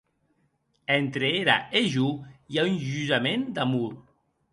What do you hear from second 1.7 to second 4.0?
e jo i a un jurament d’amor!